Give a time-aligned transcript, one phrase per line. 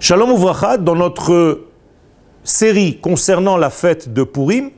[0.00, 1.62] Shalom Ouvracha, dans notre
[2.44, 4.70] série concernant la fête de Purim,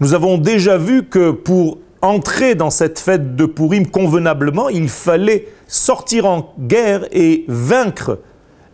[0.00, 5.48] nous avons déjà vu que pour entrer dans cette fête de Purim convenablement, il fallait
[5.66, 8.18] sortir en guerre et vaincre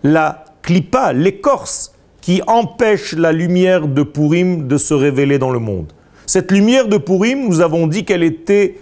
[0.03, 5.93] la clipa, l'écorce qui empêche la lumière de Purim de se révéler dans le monde.
[6.27, 8.77] Cette lumière de Purim, nous avons dit qu'elle était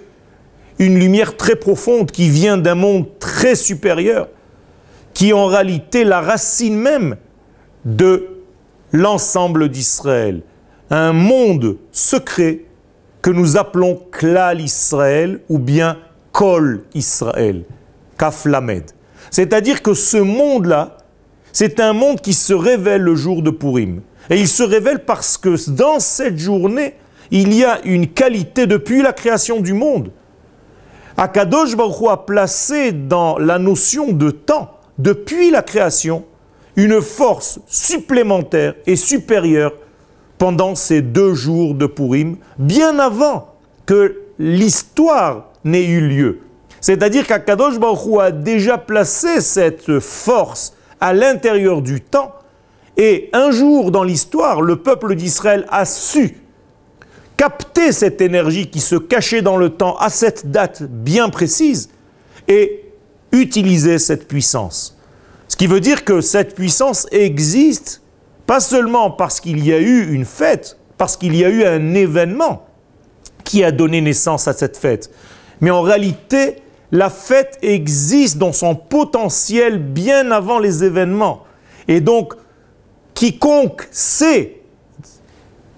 [0.78, 4.28] une lumière très profonde qui vient d'un monde très supérieur,
[5.14, 7.16] qui est en réalité la racine même
[7.84, 8.28] de
[8.92, 10.42] l'ensemble d'Israël.
[10.90, 12.64] Un monde secret
[13.22, 15.98] que nous appelons Klal Israël ou bien
[16.32, 17.64] Kol Israël,
[18.18, 18.84] Kaflamed.
[19.30, 20.96] C'est-à-dire que ce monde-là,
[21.52, 24.02] c'est un monde qui se révèle le jour de Purim.
[24.30, 26.94] Et il se révèle parce que dans cette journée,
[27.30, 30.10] il y a une qualité depuis la création du monde.
[31.16, 32.18] Akadosh Baruch
[32.70, 36.24] Hu dans la notion de temps, depuis la création,
[36.76, 39.72] une force supplémentaire et supérieure
[40.38, 43.54] pendant ces deux jours de Purim, bien avant
[43.86, 46.40] que l'histoire n'ait eu lieu.
[46.80, 52.32] C'est-à-dire qu'Akadosh Baruch a déjà placé cette force à l'intérieur du temps,
[52.96, 56.36] et un jour dans l'histoire, le peuple d'Israël a su
[57.38, 61.88] capter cette énergie qui se cachait dans le temps à cette date bien précise
[62.48, 62.89] et
[63.32, 64.96] utiliser cette puissance.
[65.48, 68.02] Ce qui veut dire que cette puissance existe
[68.46, 71.94] pas seulement parce qu'il y a eu une fête, parce qu'il y a eu un
[71.94, 72.66] événement
[73.44, 75.10] qui a donné naissance à cette fête,
[75.60, 76.56] mais en réalité,
[76.92, 81.44] la fête existe dans son potentiel bien avant les événements.
[81.86, 82.34] Et donc,
[83.14, 84.60] quiconque sait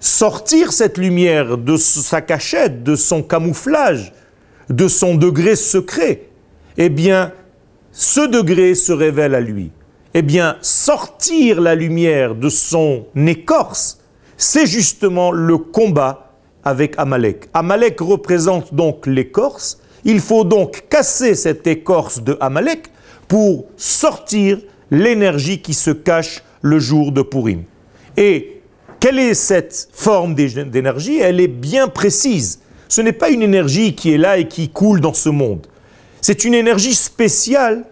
[0.01, 4.13] sortir cette lumière de sa cachette, de son camouflage,
[4.69, 6.29] de son degré secret,
[6.77, 7.33] eh bien,
[7.93, 9.71] ce degré se révèle à lui
[10.15, 13.99] eh bien, sortir la lumière de son écorce,
[14.37, 16.33] c'est justement le combat
[16.65, 17.49] avec Amalek.
[17.55, 19.81] Amalek représente donc l'écorce.
[20.05, 22.91] Il faut donc casser cette écorce de Amalek
[23.27, 24.59] pour sortir
[24.91, 27.63] l'énergie qui se cache le jour de Purim.
[28.17, 28.61] Et
[29.01, 31.19] quelle est cette forme d'énergie?
[31.19, 32.61] Elle est bien précise.
[32.89, 35.67] Ce n'est pas une énergie qui est là et qui coule dans ce monde.
[36.23, 37.85] C'est une énergie spéciale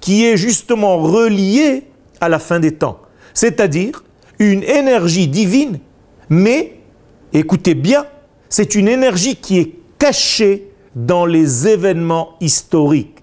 [0.00, 1.84] qui est justement relié
[2.20, 2.98] à la fin des temps.
[3.34, 4.02] C'est-à-dire
[4.38, 5.78] une énergie divine,
[6.30, 6.78] mais,
[7.34, 8.06] écoutez bien,
[8.48, 13.18] c'est une énergie qui est cachée dans les événements historiques.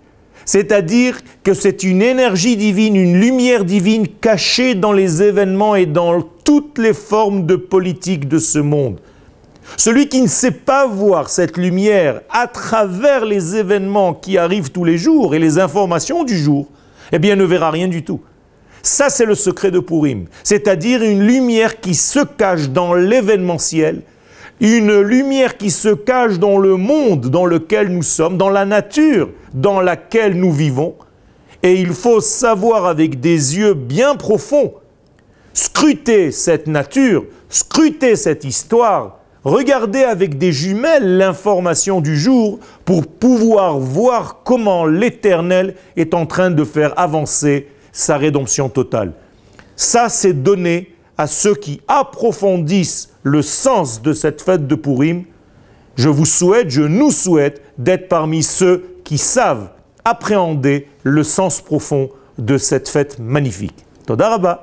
[0.46, 6.22] C'est-à-dire que c'est une énergie divine, une lumière divine cachée dans les événements et dans
[6.22, 9.00] toutes les formes de politique de ce monde.
[9.78, 14.84] Celui qui ne sait pas voir cette lumière à travers les événements qui arrivent tous
[14.84, 16.68] les jours et les informations du jour,
[17.12, 18.22] eh bien ne verra rien du tout.
[18.84, 24.02] Ça, c'est le secret de Purim, c'est-à-dire une lumière qui se cache dans l'événementiel,
[24.60, 29.30] une lumière qui se cache dans le monde dans lequel nous sommes, dans la nature
[29.54, 30.96] dans laquelle nous vivons.
[31.64, 34.74] Et il faut savoir avec des yeux bien profonds
[35.54, 43.80] scruter cette nature, scruter cette histoire, regarder avec des jumelles l'information du jour pour pouvoir
[43.80, 49.14] voir comment l'Éternel est en train de faire avancer sa rédemption totale.
[49.76, 55.24] Ça, c'est donné à ceux qui approfondissent le sens de cette fête de Purim.
[55.96, 59.70] Je vous souhaite, je nous souhaite d'être parmi ceux qui savent
[60.06, 63.86] appréhender le sens profond de cette fête magnifique.
[64.06, 64.60] Todaraba.